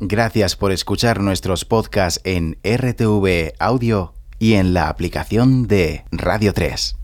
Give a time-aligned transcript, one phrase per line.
[0.00, 6.96] Gracias por escuchar nuestros podcasts en RTV Audio y en la aplicación de Radio 3.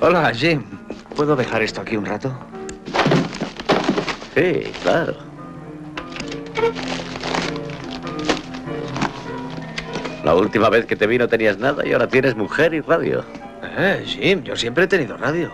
[0.00, 0.64] Hola, Jim.
[1.14, 2.34] ¿Puedo dejar esto aquí un rato?
[4.34, 5.14] Sí, claro.
[10.28, 13.24] La última vez que te vi no tenías nada y ahora tienes mujer y radio.
[13.62, 15.50] Eh, Jim, yo siempre he tenido radio.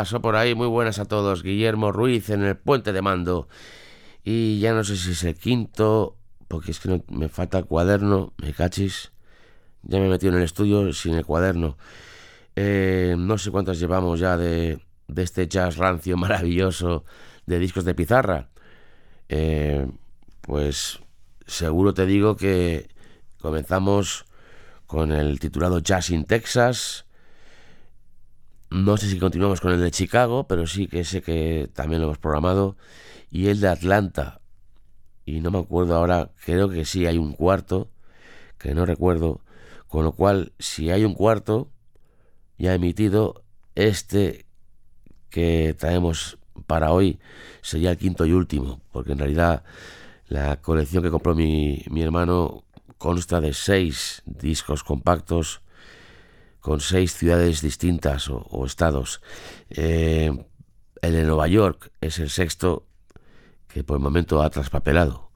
[0.00, 0.54] Pasó por ahí?
[0.54, 1.42] Muy buenas a todos.
[1.42, 3.48] Guillermo Ruiz en el puente de mando.
[4.24, 6.16] Y ya no sé si es el quinto,
[6.48, 9.12] porque es que no, me falta el cuaderno, me cachis.
[9.82, 11.76] Ya me he metido en el estudio sin el cuaderno.
[12.56, 14.80] Eh, no sé cuántas llevamos ya de,
[15.16, 17.04] este jazz rancio maravilloso
[17.44, 18.48] de discos de pizarra.
[19.28, 19.86] Eh,
[20.40, 20.98] pues
[21.46, 22.88] seguro te digo que
[23.38, 24.24] comenzamos
[24.86, 27.04] con el titulado Jazz in Texas
[28.70, 32.06] no sé si continuamos con el de Chicago, pero sí que sé que también lo
[32.06, 32.76] hemos programado.
[33.30, 34.40] Y el de Atlanta.
[35.24, 37.90] Y no me acuerdo ahora, creo que sí hay un cuarto,
[38.58, 39.40] que no recuerdo.
[39.88, 41.68] Con lo cual, si hay un cuarto
[42.58, 43.42] ya emitido,
[43.74, 44.46] este
[45.30, 47.18] que traemos para hoy
[47.62, 49.64] sería el quinto y último, porque en realidad
[50.28, 52.64] la colección que compró mi, mi hermano
[52.98, 55.62] consta de seis discos compactos
[56.60, 59.20] con seis ciudades distintas o, estados.
[59.70, 60.46] Eh,
[61.02, 62.86] el de Nueva York es el sexto
[63.68, 65.30] que por el momento ha traspapelado.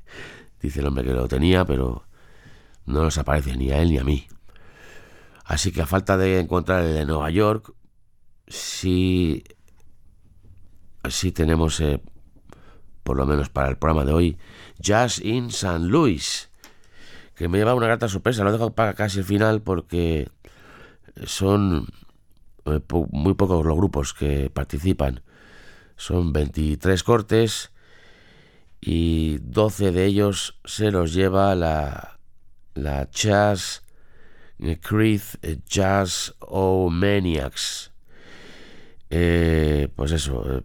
[0.60, 2.04] Dice el hombre que lo tenía, pero
[2.84, 4.28] no nos aparece ni a él ni a mí.
[5.44, 7.72] Así que a falta de encontrar el de Nueva York,
[8.48, 9.44] sí,
[11.08, 12.02] sí tenemos, eh,
[13.04, 14.38] por lo menos para el programa de hoy,
[14.78, 16.50] Jazz in San Luis,
[17.36, 18.42] que me lleva una grata sorpresa.
[18.42, 20.28] Lo dejo para casi el final porque
[21.24, 21.88] son
[22.66, 22.80] eh,
[23.10, 25.22] muy pocos los grupos que participan.
[25.96, 27.70] Son 23 cortes
[28.80, 32.18] y 12 de ellos se los lleva la,
[32.74, 33.82] la Jazz
[34.82, 35.22] Creed
[35.66, 37.92] Jazz O Maniacs.
[39.08, 40.62] Eh, pues eso, eh,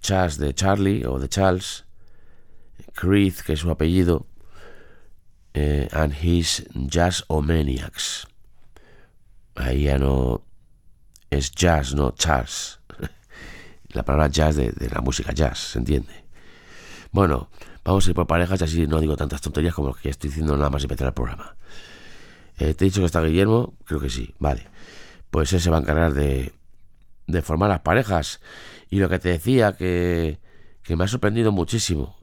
[0.00, 1.86] Chas de Charlie o de Charles,
[2.94, 4.26] Creed, que es su apellido,
[5.54, 8.27] and his Jazz O Maniacs
[9.58, 10.42] ahí ya no
[11.30, 12.80] es jazz, no Charles.
[13.90, 16.24] La palabra jazz de, la música jazz, ¿se entiende?
[17.10, 17.48] Bueno,
[17.84, 20.56] vamos a ir por parejas y así no digo tantas tonterías como que estoy diciendo
[20.56, 21.56] nada más empezar el programa.
[22.58, 23.74] Eh, ¿Te he dicho que está Guillermo?
[23.84, 24.66] Creo que sí, vale.
[25.30, 26.52] Pues él se va a encargar de,
[27.26, 28.40] de formar las parejas.
[28.90, 30.38] Y lo que te decía, que
[30.88, 32.18] me ha sorprendido muchísimo.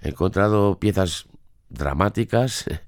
[0.00, 1.26] He encontrado piezas
[1.68, 2.64] dramáticas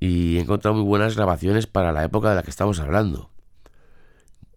[0.00, 3.30] y he encontrado muy buenas grabaciones para la época de la que estamos hablando.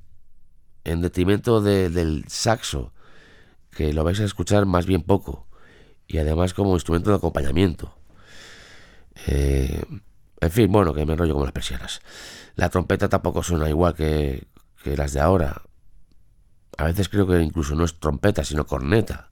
[0.85, 2.93] en detrimento del saxo,
[3.71, 5.47] que lo vais a escuchar más bien poco,
[6.07, 7.97] y además como instrumento de acompañamiento.
[9.27, 9.83] Eh,
[10.41, 12.01] en fin, bueno, que me enrollo como las persianas.
[12.55, 14.47] La trompeta tampoco suena igual que,
[14.83, 15.61] que las de ahora.
[16.77, 19.31] A veces creo que incluso no es trompeta, sino corneta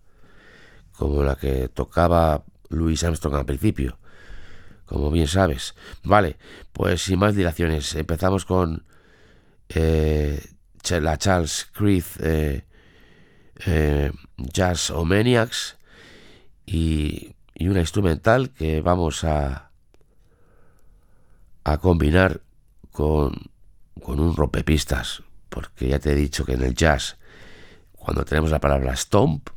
[0.98, 3.98] como la que tocaba Louis Armstrong al principio,
[4.86, 5.76] como bien sabes.
[6.04, 6.38] Vale,
[6.72, 8.86] pues sin más dilaciones, empezamos con
[9.70, 10.42] eh,
[10.90, 12.66] la Charles Creed eh,
[13.66, 15.78] eh, Jazz Omaniacs
[16.66, 19.72] y, una instrumental que vamos a,
[21.64, 22.42] a combinar
[22.92, 23.34] con,
[24.02, 27.18] con un rompepistas, porque ya te he dicho que en el jazz,
[27.94, 29.50] cuando tenemos la palabra stomp,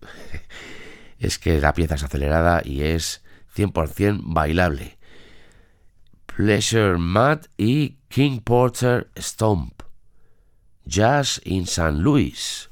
[1.18, 3.22] es que la pieza es acelerada y es
[3.56, 4.98] 100% bailable.
[6.26, 9.82] Pleasure Mad y King Porter Stomp.
[10.84, 12.70] Jazz in San Luis.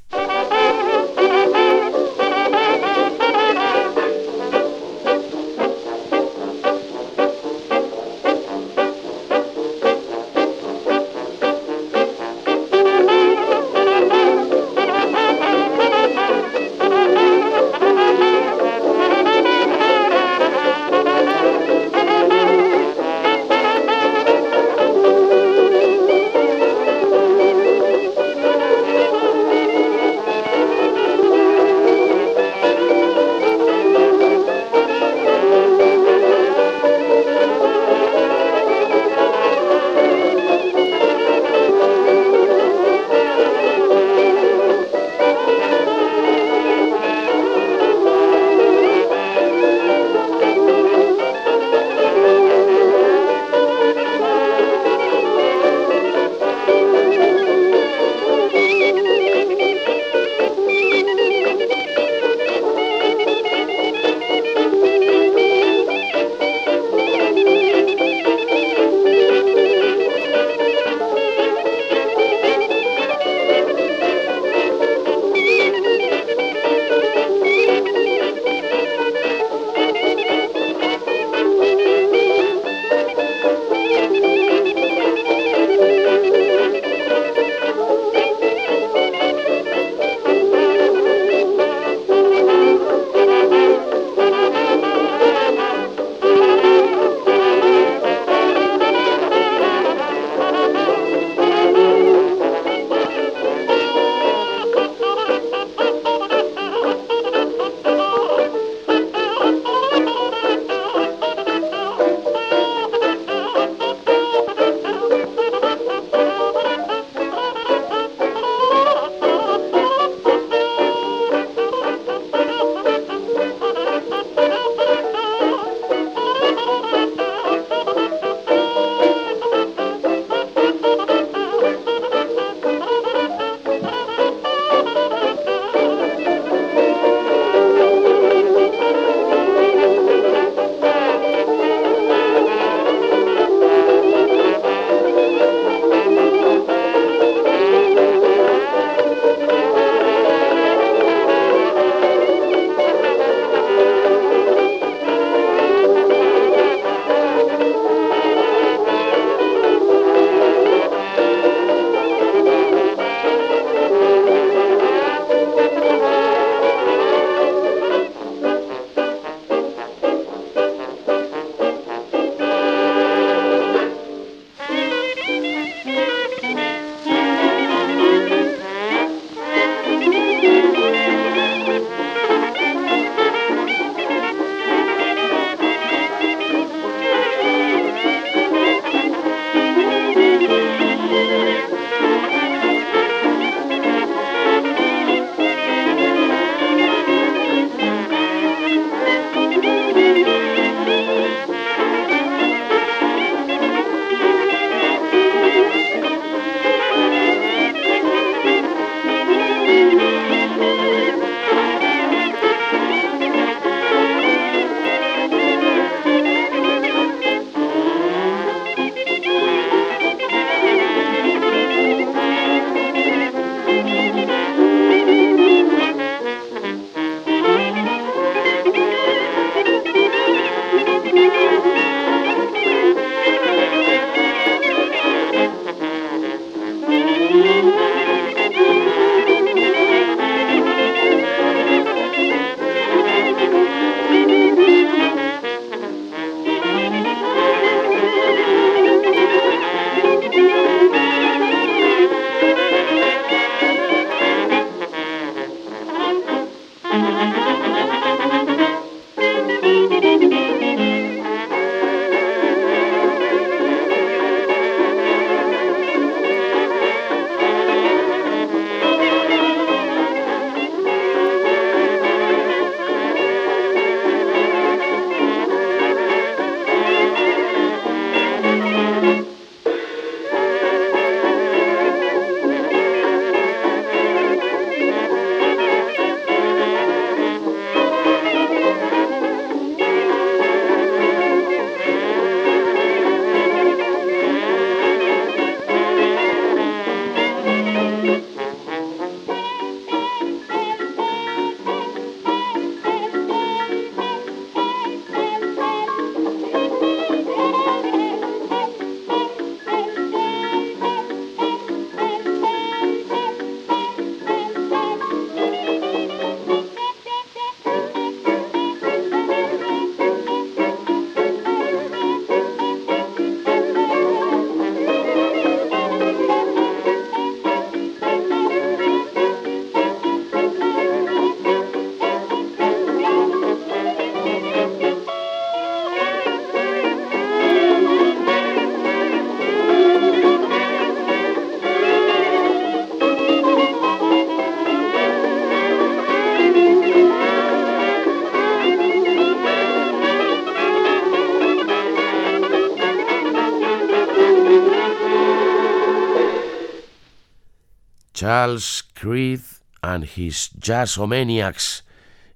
[358.23, 359.41] Charles Creed
[359.83, 361.83] and His Jazzomaniacs.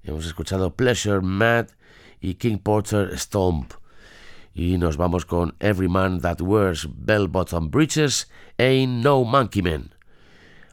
[0.03, 1.69] Hemos escuchado Pleasure Mad
[2.19, 3.71] y King Porter Stomp.
[4.53, 9.95] Y nos vamos con Every Man That Wears Bell Bottom Breeches Ain't No Monkey Man.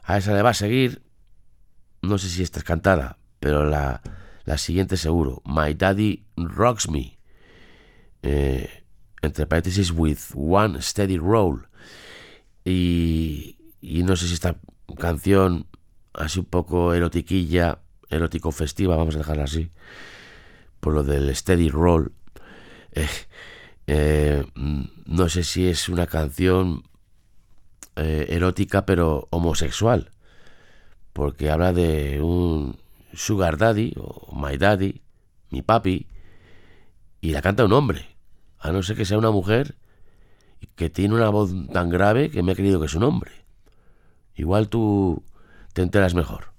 [0.03, 1.01] A esa le va a seguir,
[2.01, 4.01] no sé si esta es cantada, pero la,
[4.43, 7.17] la siguiente seguro, My Daddy Rocks Me.
[8.21, 8.69] Eh,
[9.21, 11.69] entre paréntesis, with one steady roll.
[12.65, 14.57] Y, y no sé si esta
[14.93, 15.65] canción,
[16.13, 19.71] así un poco erotiquilla, erótico festiva, vamos a dejarla así,
[20.79, 22.13] por lo del steady roll.
[22.91, 23.07] Eh,
[23.87, 26.83] eh, no sé si es una canción
[27.95, 30.11] eh, erótica pero homosexual,
[31.13, 32.77] porque habla de un
[33.13, 35.01] sugar daddy o my daddy,
[35.49, 36.07] mi papi,
[37.21, 38.05] y la canta un hombre,
[38.59, 39.75] a no ser que sea una mujer
[40.75, 43.44] que tiene una voz tan grave que me ha creído que es un hombre.
[44.35, 45.23] Igual tú
[45.73, 46.54] te enteras mejor.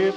[0.00, 0.10] He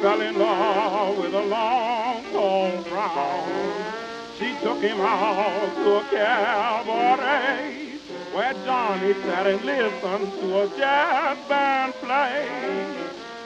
[0.00, 3.94] fell in love with a long, tall brown.
[4.38, 7.98] She took him out to a cabaret
[8.32, 12.48] where Johnny sat and listened to a jazz band play.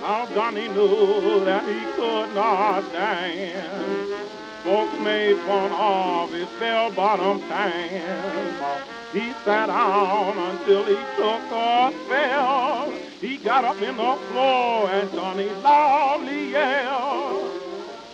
[0.03, 4.31] Now Johnny knew that he could not dance.
[4.64, 8.96] Folks made fun of his bell-bottom pants.
[9.12, 12.92] He sat down until he took a spell.
[13.21, 17.62] He got up in the floor and Johnny loudly yelled.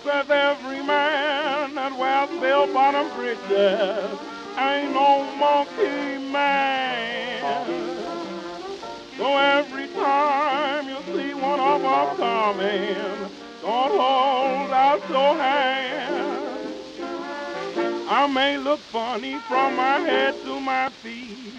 [0.05, 4.19] Says every man that wears bell-bottom breeches
[4.59, 7.93] ain't no monkey man.
[9.17, 13.31] So every time you see one of us coming,
[13.63, 16.42] don't hold out your hand.
[18.13, 21.55] I may look funny from my head to my feet,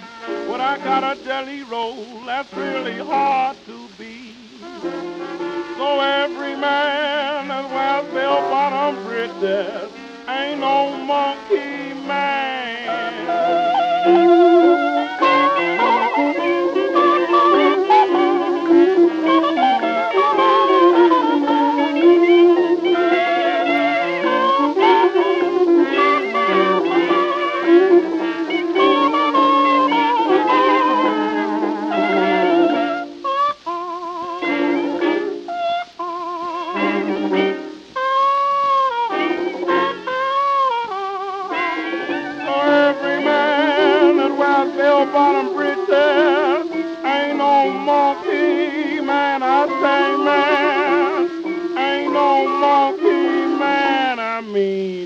[0.47, 4.61] but I got a jelly roll that's really hard to beat.
[4.61, 9.91] So every man that wears bell-bottom breeches
[10.29, 13.33] ain't no monkey man.
[52.45, 55.02] Monkey man I mean.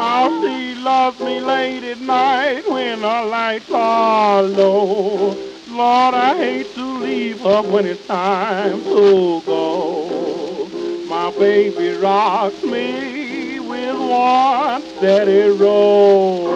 [0.00, 5.36] She loves me late at night when the lights are low.
[5.66, 10.70] Lord, I hate to leave her when it's time to go.
[11.06, 16.48] My baby rocks me with one steady roll.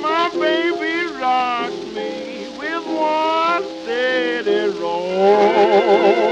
[0.00, 6.22] My baby rocks me with one steady roll.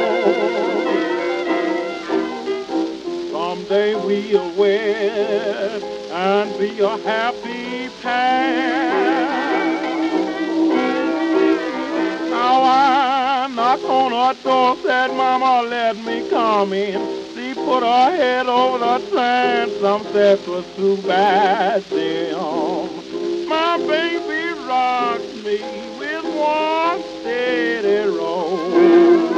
[3.71, 5.81] Someday we'll wed
[6.11, 8.91] and be a happy pair.
[12.31, 17.33] Now I knock on her door, said, Mama, let me come in.
[17.37, 23.47] She put her head over the transom, said, was too bad, damn.
[23.49, 25.61] My baby rocks me
[25.97, 29.31] with one steady roll.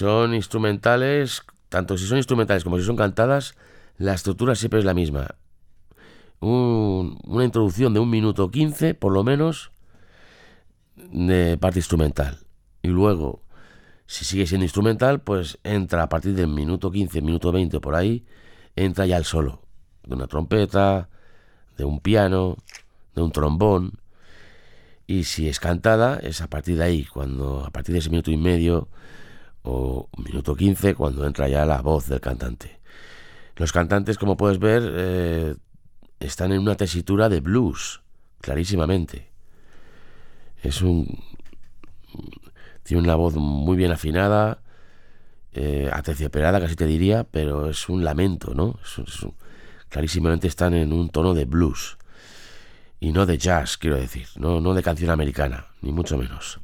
[0.00, 3.54] Son instrumentales, tanto si son instrumentales como si son cantadas,
[3.98, 5.34] la estructura siempre es la misma.
[6.40, 9.72] Un- una introducción de un minuto 15, por lo menos,
[10.96, 12.38] de parte instrumental.
[12.80, 13.42] Y luego,
[14.06, 18.24] si sigue siendo instrumental, pues entra a partir del minuto 15, minuto 20 por ahí,
[18.76, 19.60] entra ya el solo.
[20.06, 21.10] De una trompeta,
[21.76, 22.56] de un piano,
[23.14, 24.00] de un trombón.
[25.06, 28.30] Y si es cantada, es a partir de ahí, cuando a partir de ese minuto
[28.30, 28.88] y medio
[29.62, 32.80] o minuto 15, cuando entra ya la voz del cantante.
[33.56, 35.54] Los cantantes, como puedes ver, eh,
[36.18, 38.00] están en una tesitura de blues,
[38.40, 39.30] clarísimamente.
[40.62, 41.22] Es un.
[42.82, 44.62] Tiene una voz muy bien afinada,
[45.52, 48.78] eh, casi te diría, pero es un lamento, ¿no?
[49.88, 51.98] Clarísimamente están en un tono de blues
[53.00, 56.60] y no de jazz, quiero decir, no, no de canción americana, ni mucho menos.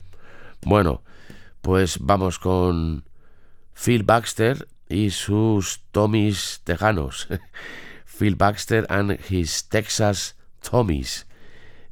[0.63, 1.03] Bueno,
[1.67, 3.03] pues vamos con
[3.75, 7.27] Phil Baxter y sus Tommies tejanos.
[8.07, 11.27] Phil Baxter and his Texas Tommies.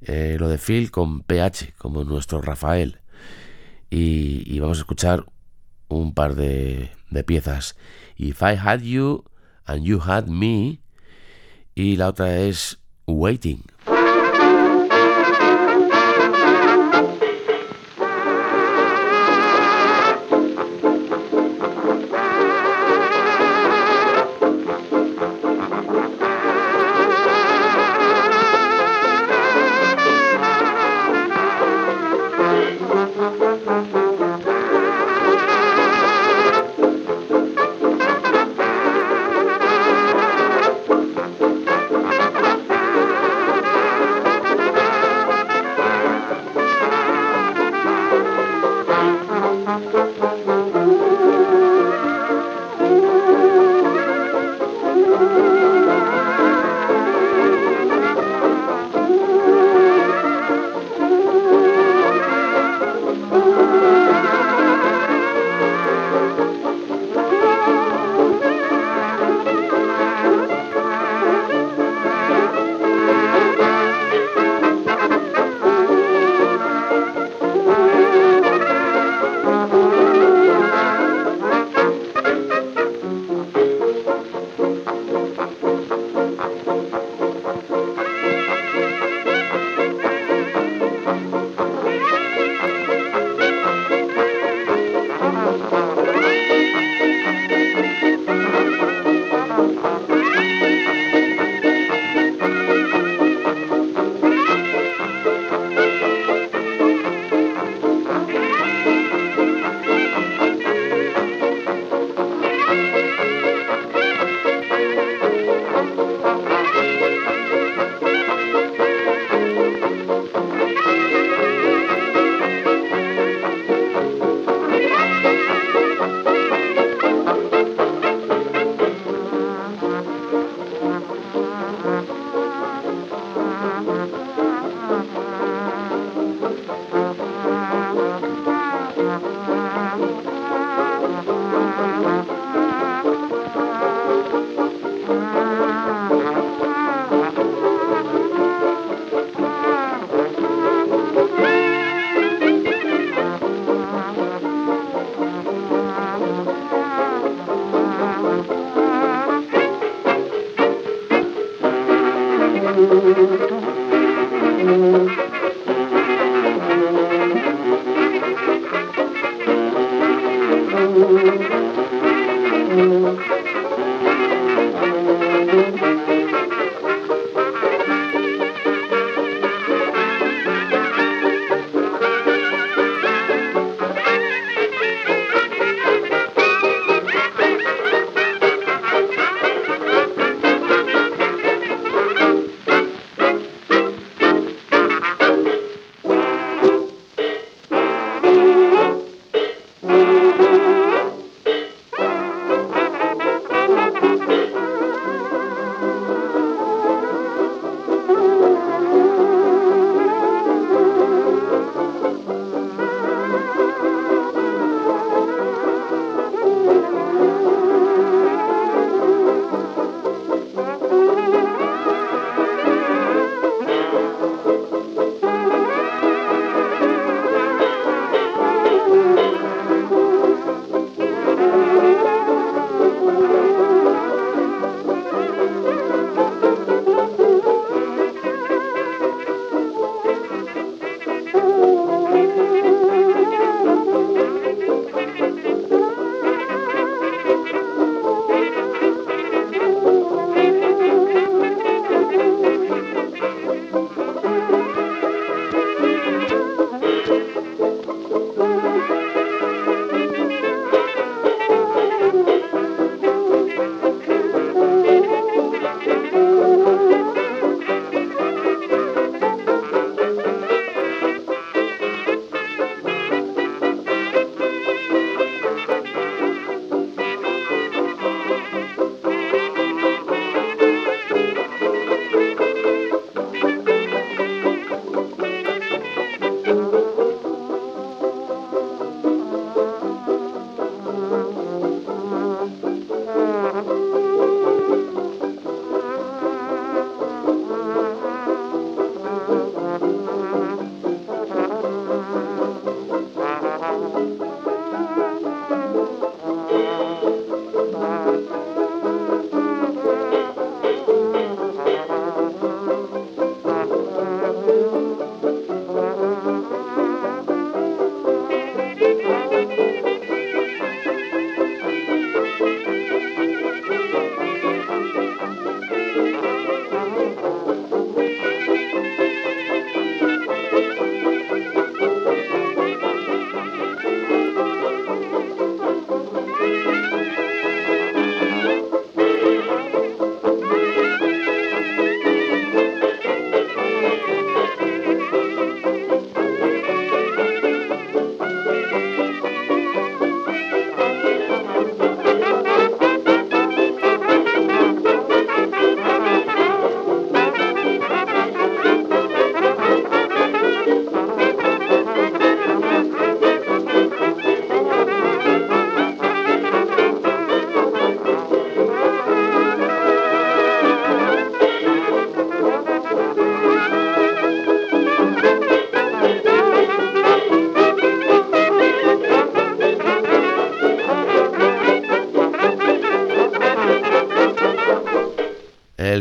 [0.01, 3.01] Eh, lo de Phil con PH, como nuestro Rafael.
[3.91, 5.25] Y, y vamos a escuchar
[5.89, 7.75] un par de, de piezas.
[8.17, 9.25] If I Had You
[9.65, 10.79] and You Had Me.
[11.75, 13.65] Y la otra es Waiting.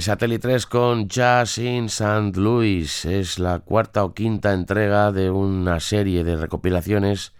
[0.03, 2.33] Satellite 3 con Jazz in St.
[2.35, 7.31] Louis es la cuarta o quinta entrega de una serie de recopilaciones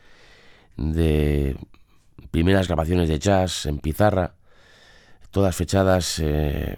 [0.78, 1.58] de
[2.32, 4.36] primeras grabaciones de jazz en pizarra,
[5.30, 6.78] todas fechadas eh,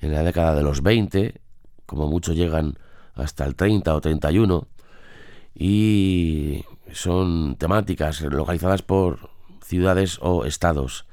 [0.00, 1.40] en la década de los 20,
[1.86, 2.76] como mucho llegan
[3.14, 4.66] hasta el 30 o 31,
[5.54, 9.30] y son temáticas localizadas por
[9.62, 11.06] ciudades o estados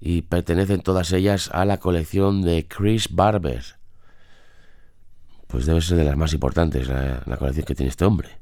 [0.00, 3.62] y pertenecen todas ellas a la colección de Chris Barber.
[5.46, 8.40] Pues debe ser de las más importantes la, colección que tiene este hombre,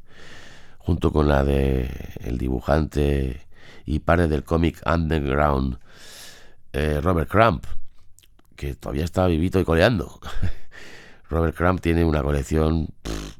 [0.78, 1.90] junto con la de
[2.20, 3.46] el dibujante
[3.84, 5.78] y padre del cómic underground
[6.72, 7.66] eh, Robert Crump,
[8.54, 10.20] que todavía está vivito y coleando.
[11.28, 12.88] Robert Crumb tiene una colección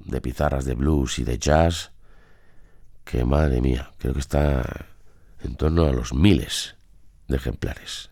[0.05, 1.93] de pizarras de blues y de jazz
[3.05, 4.87] que madre mía, creo que está
[5.43, 6.78] en torno a los miles
[7.29, 8.11] de ejemplares.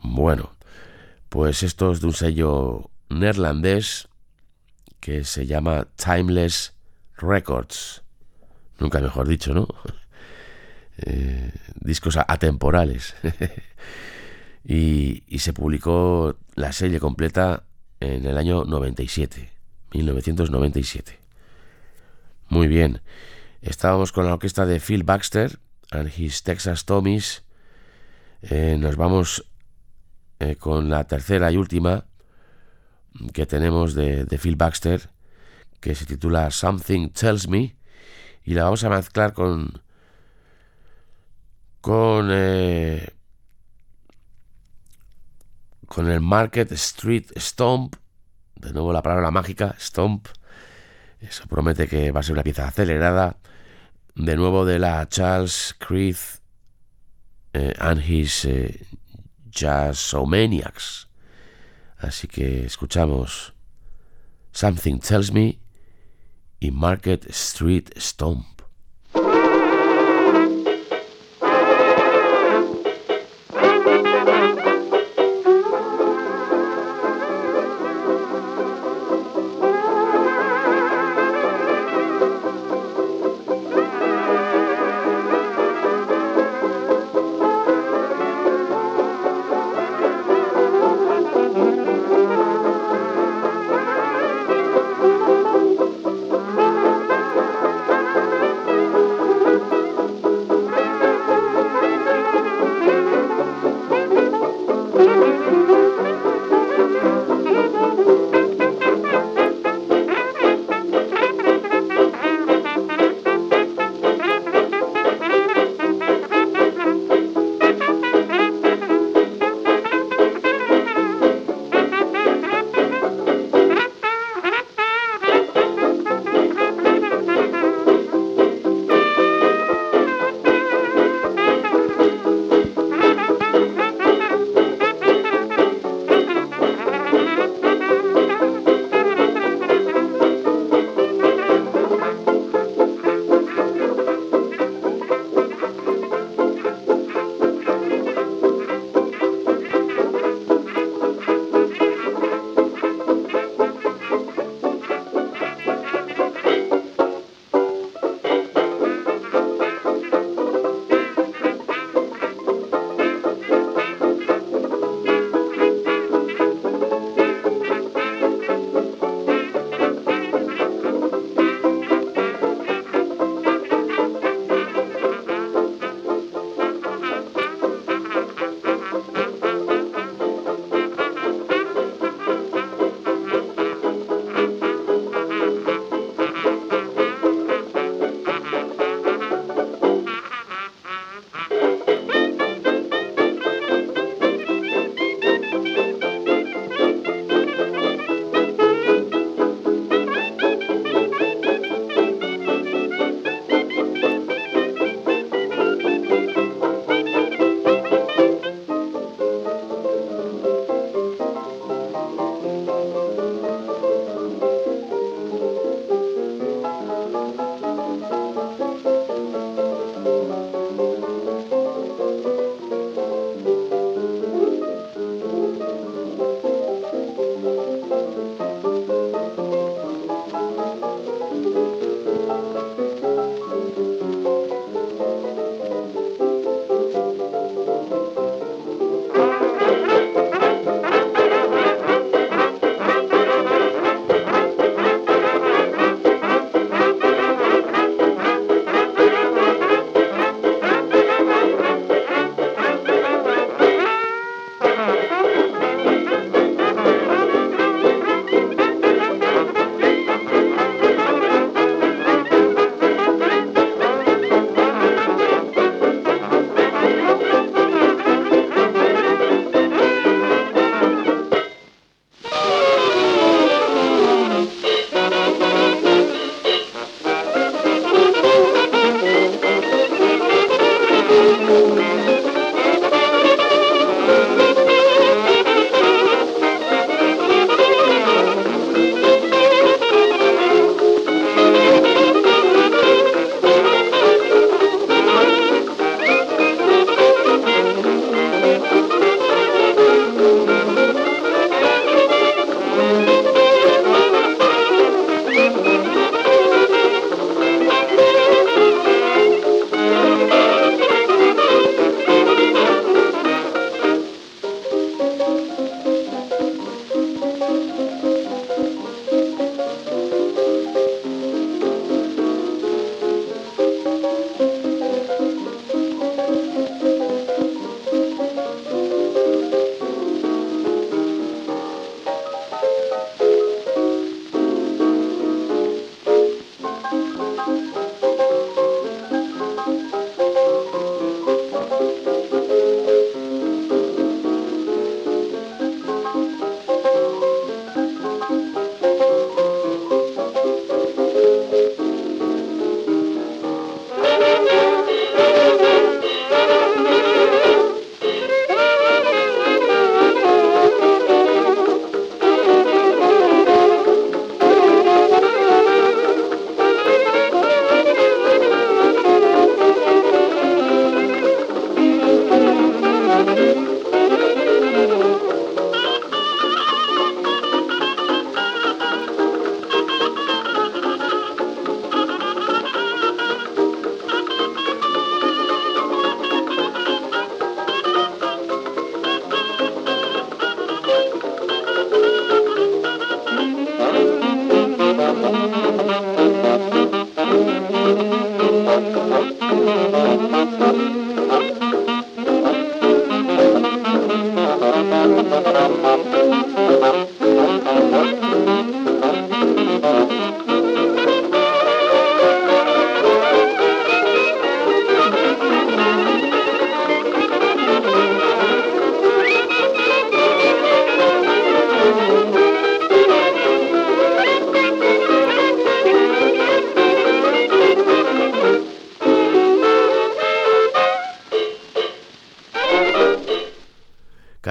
[0.00, 0.54] Bueno,
[1.28, 4.08] pues esto es de un sello neerlandés
[5.00, 6.74] que se llama Timeless
[7.16, 8.02] Records.
[8.78, 9.68] Nunca mejor dicho, ¿no?
[11.00, 13.14] Eh, discos atemporales.
[14.64, 17.62] y, y se publicó la serie completa
[18.00, 19.48] en el año 97,
[19.92, 21.18] 1997.
[22.48, 23.00] Muy bien.
[23.62, 27.44] Estábamos con la orquesta de Phil Baxter and his Texas Tommies.
[28.42, 29.44] Eh, nos vamos
[30.38, 32.06] eh, con la tercera y última
[33.32, 35.10] que tenemos de, de, Phil Baxter,
[35.80, 37.76] que se titula Something Tells Me,
[38.44, 39.82] y la vamos a mezclar con
[41.80, 43.08] con eh,
[45.86, 47.96] con el Market Street Stomp,
[48.54, 50.28] de nuevo la palabra mágica, Stomp,
[51.20, 53.38] eso promete que va a ser una pieza acelerada,
[54.14, 56.16] de nuevo de la Charles Creed
[57.54, 58.84] eh, and his eh,
[59.50, 61.06] Jazzomaniacs.
[62.00, 63.52] Así que escuchamos
[64.52, 65.58] Something Tells Me
[66.60, 68.57] y Market Street Stomp.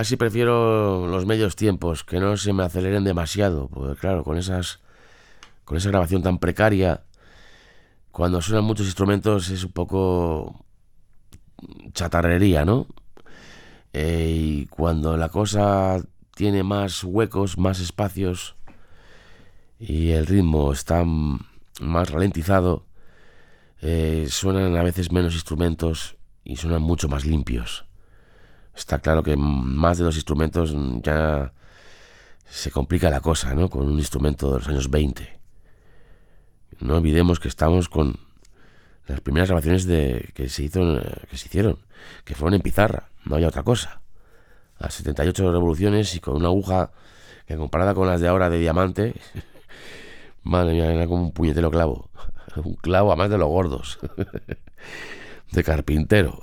[0.07, 4.79] Casi prefiero los medios tiempos, que no se me aceleren demasiado, porque claro, con esas
[5.65, 7.03] con esa grabación tan precaria,
[8.13, 10.63] cuando suenan muchos instrumentos es un poco
[11.91, 12.87] chatarrería, ¿no?
[13.91, 16.01] Eh, y cuando la cosa
[16.33, 18.55] tiene más huecos, más espacios
[19.77, 22.85] y el ritmo está más ralentizado,
[23.81, 27.87] eh, suenan a veces menos instrumentos y suenan mucho más limpios.
[28.77, 31.51] Está claro que más de dos instrumentos ya
[32.47, 33.69] se complica la cosa, ¿no?
[33.71, 35.39] Con un instrumento de los años 20.
[36.81, 38.19] No olvidemos que estamos con
[39.07, 41.79] las primeras grabaciones de, que, se hizo, que se hicieron,
[42.23, 44.01] que fueron en pizarra, no había otra cosa.
[44.77, 46.91] A 78 revoluciones y con una aguja
[47.47, 49.15] que comparada con las de ahora de diamante,
[50.43, 52.11] madre mía, era como un puñetero clavo.
[52.63, 53.99] Un clavo a más de los gordos.
[55.51, 56.39] De carpintero.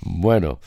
[0.00, 0.60] Bueno,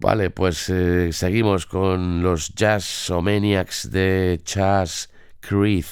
[0.00, 5.84] Vale, pues eh, seguimos con los Jazzomaniacs de Chas Creed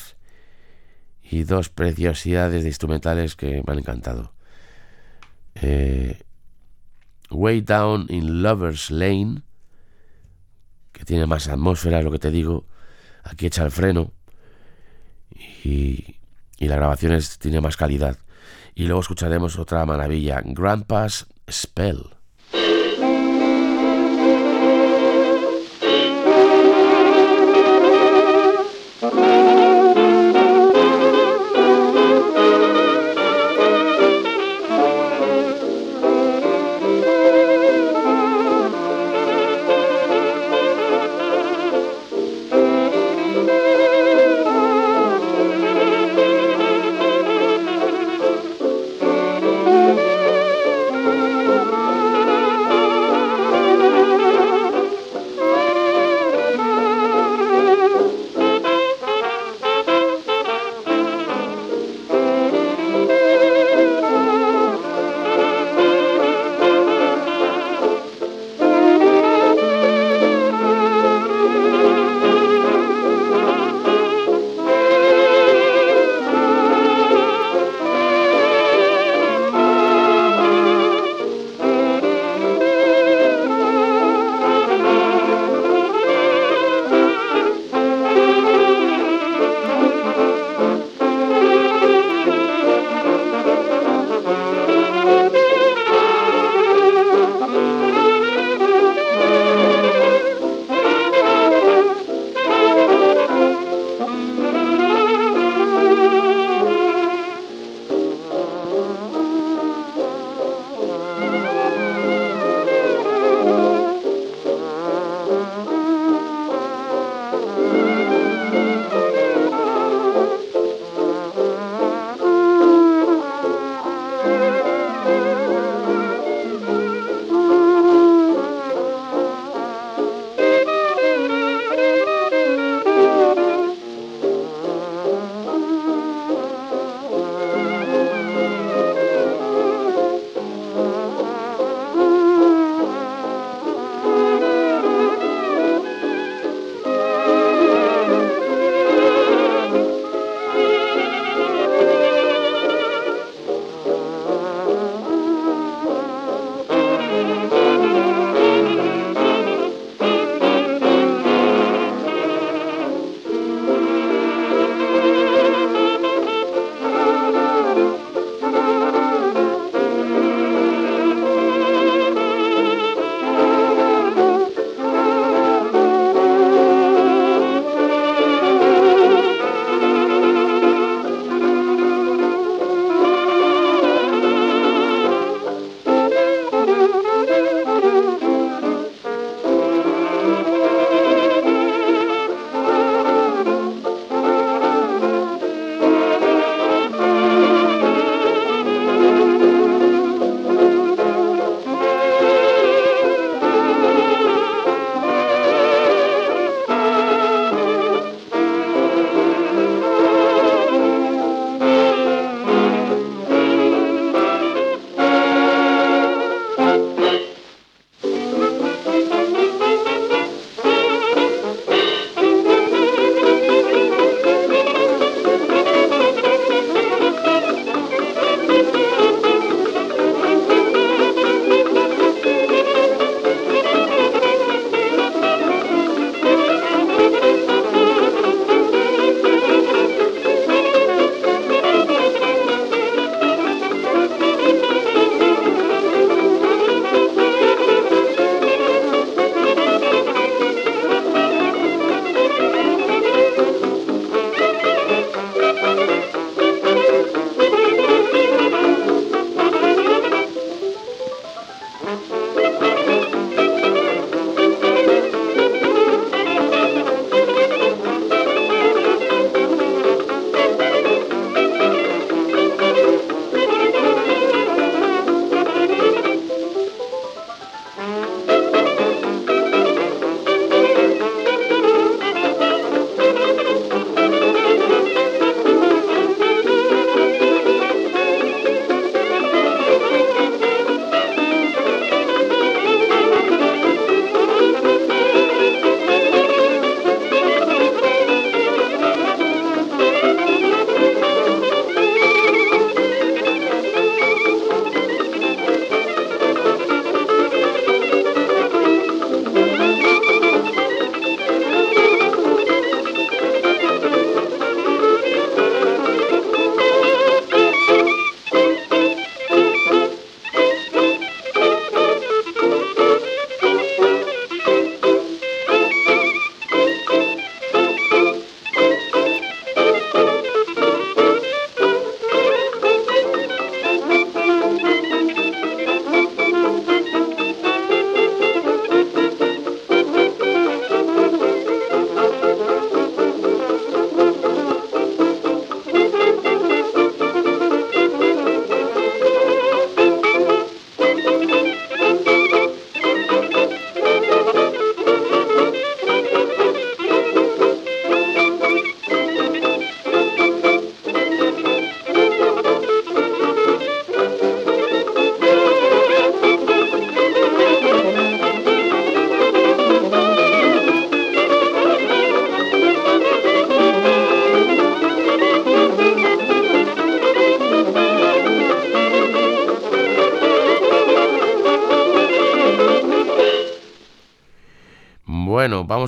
[1.22, 4.32] y dos preciosidades de instrumentales que me han encantado.
[5.56, 6.22] Eh,
[7.30, 9.42] Way Down in Lover's Lane,
[10.92, 12.64] que tiene más atmósfera, es lo que te digo.
[13.24, 14.12] Aquí echa el freno
[15.62, 16.16] y,
[16.56, 18.16] y la grabación tiene más calidad.
[18.74, 22.17] Y luego escucharemos otra maravilla, Grandpa's Spell.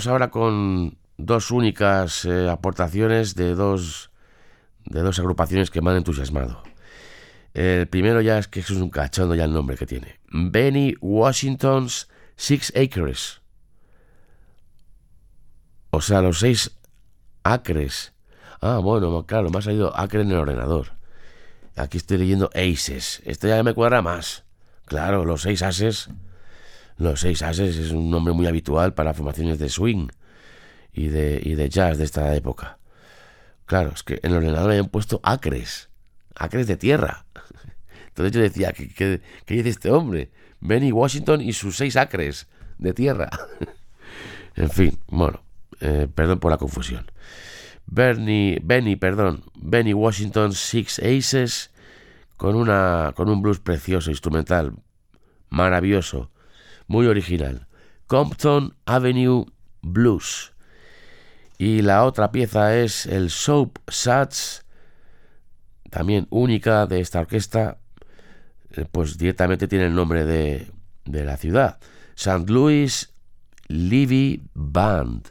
[0.00, 4.10] Vamos ahora con dos únicas eh, aportaciones de dos,
[4.86, 6.62] de dos agrupaciones que me han entusiasmado.
[7.52, 10.18] El primero ya es que es un cachondo ya el nombre que tiene.
[10.30, 13.42] Benny Washington's Six Acres.
[15.90, 16.70] O sea, los seis
[17.42, 18.14] acres.
[18.62, 20.92] Ah, bueno, claro, me ha salido acre en el ordenador.
[21.76, 23.20] Aquí estoy leyendo aces.
[23.26, 24.44] Esto ya me cuadra más.
[24.86, 26.08] Claro, los seis ases.
[27.00, 30.08] Los seis ases es un nombre muy habitual para formaciones de swing
[30.92, 32.78] y de, y de jazz de esta época.
[33.64, 35.88] Claro, es que en el ordenador habían puesto acres.
[36.34, 37.24] Acres de tierra.
[38.08, 40.30] Entonces yo decía, ¿qué, dice este hombre?
[40.60, 43.30] Benny Washington y sus seis acres de tierra.
[44.54, 45.42] en fin, bueno,
[45.80, 47.10] eh, perdón por la confusión.
[47.86, 51.70] Bernie, Benny, perdón, Benny Washington Six Aces
[52.36, 54.74] con, una, con un blues precioso, instrumental,
[55.48, 56.30] maravilloso,
[56.90, 57.68] muy original.
[58.08, 59.46] Compton Avenue
[59.80, 60.52] Blues.
[61.56, 64.66] Y la otra pieza es el Soap Sats,
[65.88, 67.78] también única de esta orquesta,
[68.72, 70.66] eh, pues directamente tiene el nombre de,
[71.04, 71.78] de la ciudad.
[72.16, 72.46] St.
[72.48, 73.14] Louis
[73.68, 75.28] Levy Band.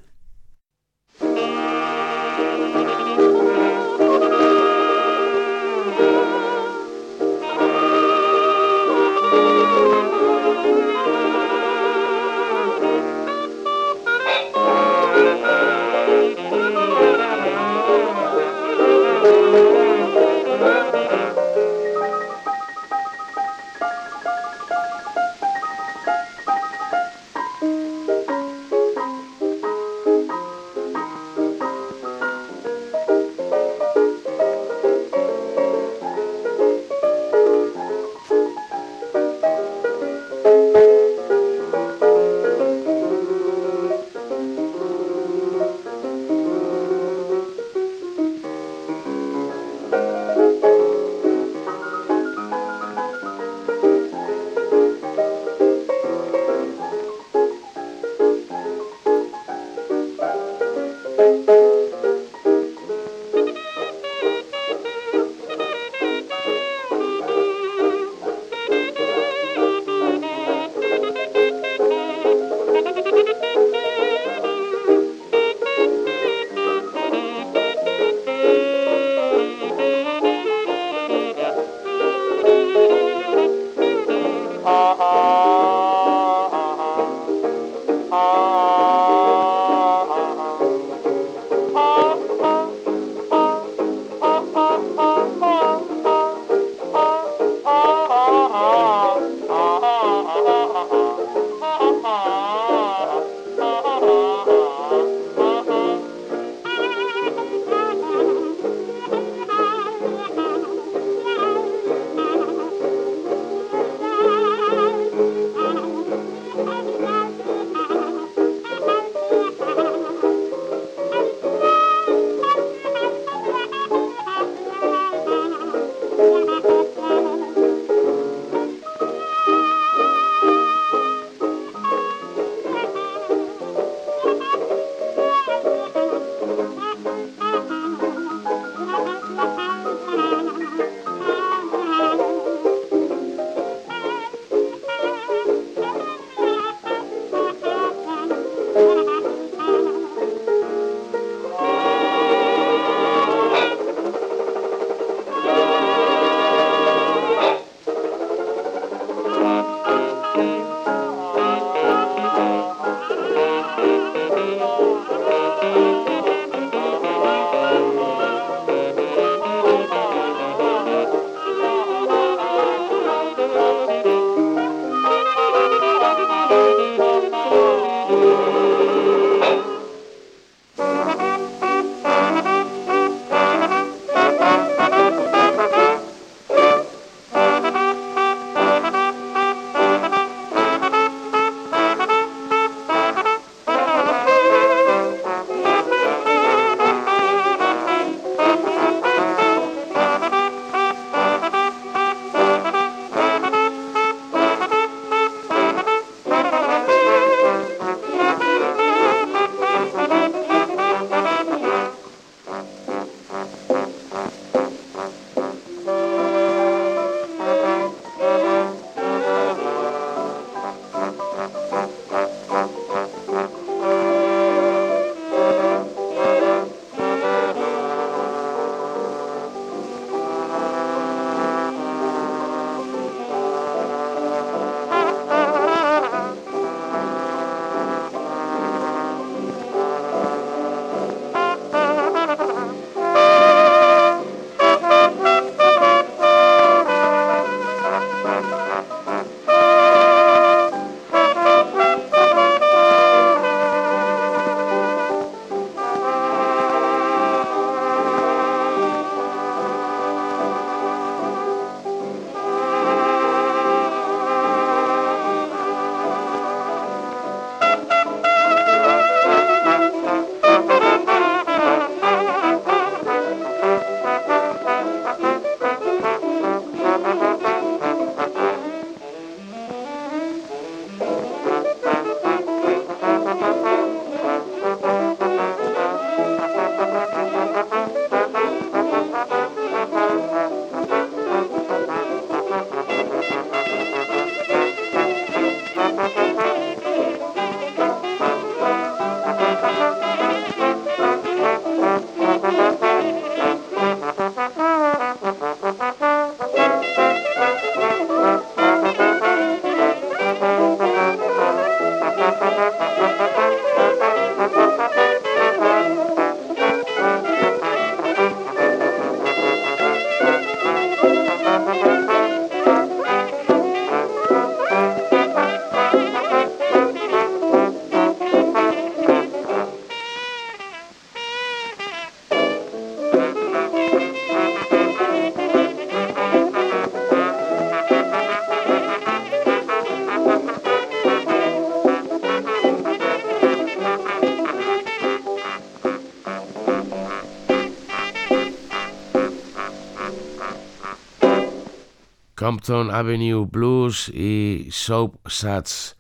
[352.49, 355.95] Compton Avenue Blues y Soap Sats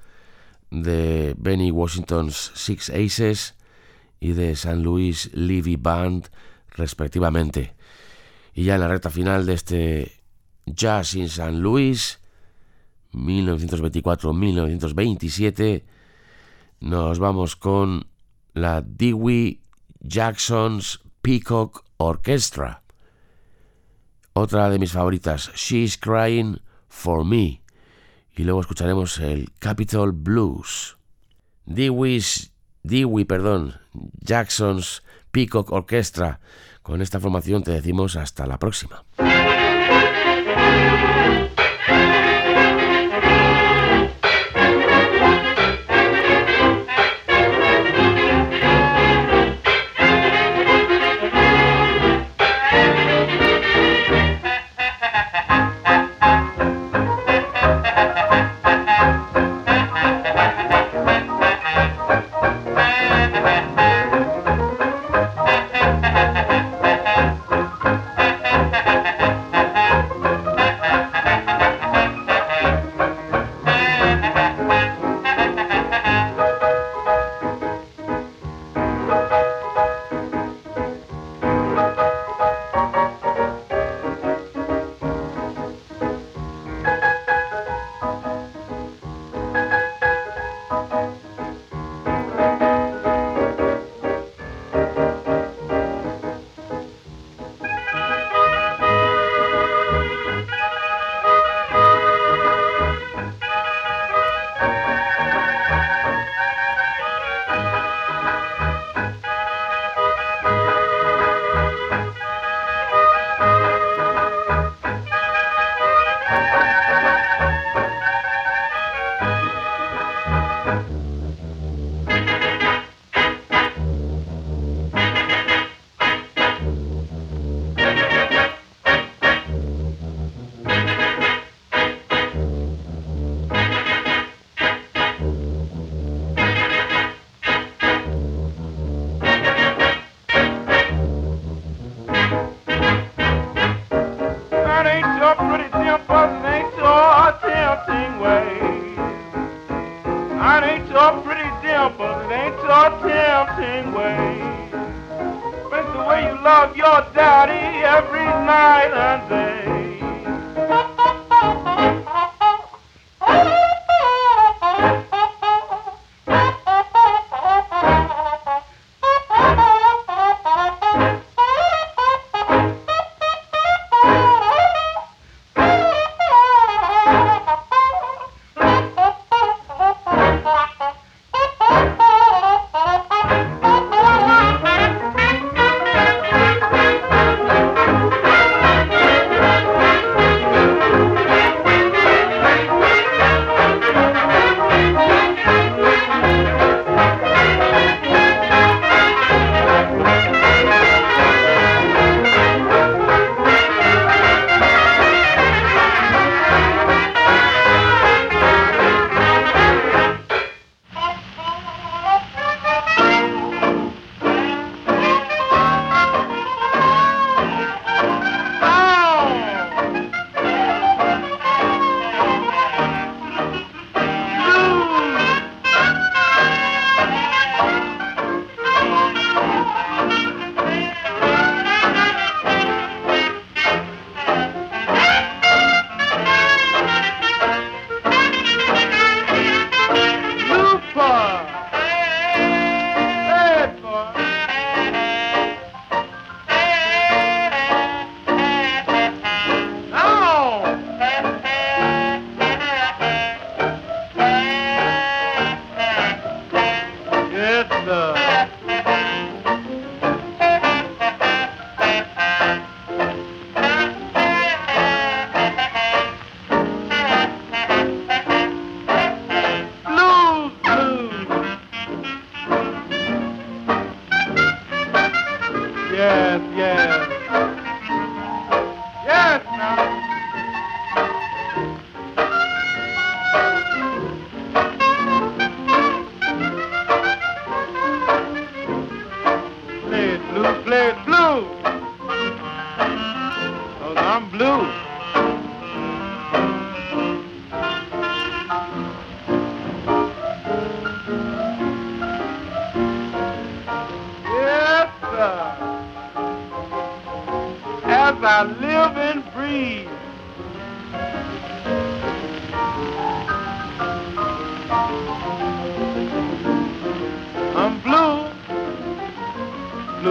[0.71, 3.53] de Benny Washington's Six Aces
[4.19, 6.31] y de San Luis Levy Band,
[6.69, 7.75] respectivamente.
[8.55, 10.23] Y ya en la recta final de este
[10.65, 12.19] Jazz in San Luis,
[13.13, 15.83] 1924-1927,
[16.79, 18.07] nos vamos con
[18.55, 19.61] la Dewey
[19.99, 22.81] Jackson's Peacock Orchestra.
[24.33, 26.57] Otra de mis favoritas, She's Crying
[26.87, 27.61] for Me.
[28.35, 30.97] Y luego escucharemos el Capitol Blues.
[31.65, 32.51] Dewey's,
[32.83, 33.75] Dewey, perdón,
[34.21, 36.39] Jackson's Peacock Orchestra.
[36.81, 39.03] Con esta formación te decimos hasta la próxima.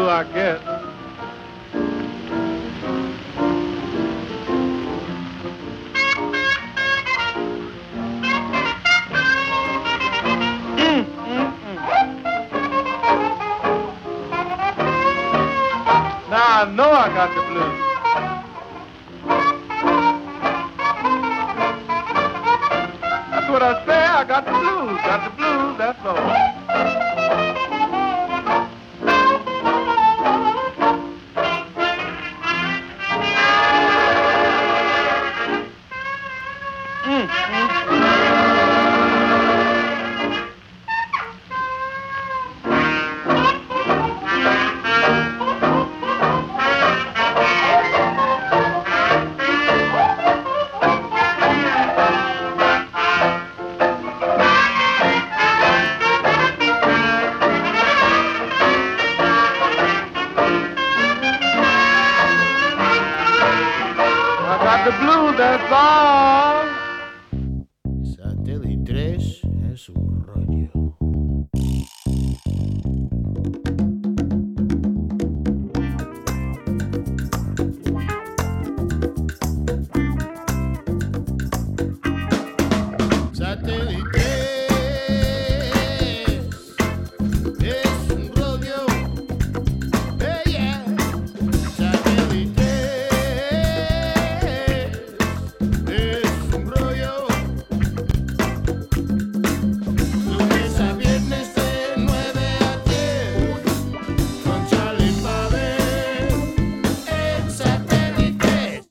[0.06, 0.62] I get?
[10.78, 11.78] Mm, mm, mm.
[16.30, 17.77] Now I know I got the blues.